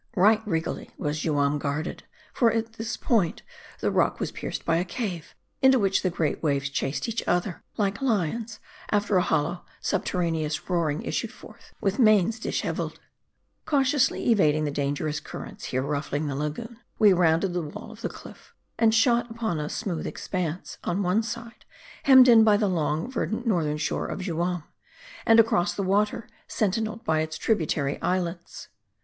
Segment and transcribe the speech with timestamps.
[0.15, 2.01] Right regally was Juam guarded.
[2.33, 3.43] For, ,at this point,
[3.81, 7.61] the rock was pierced by a cave, into which the great waves chased each other
[7.77, 8.59] like lions;
[8.89, 12.99] after a hollow, subterraneous roaring issuing forth with manes disheveled.
[13.67, 18.55] Cautiously evading the dangerous currents here ruffling the lagoon, we rounded the wall of cliff,
[18.79, 21.63] and shot upon a smooth expanse; on one side,
[22.05, 23.43] hemmed in by the long, ver 254 MARDI.
[23.43, 24.63] dent, northern shore of Juam;
[25.27, 28.67] and across the water, senti neled by its tributary islets.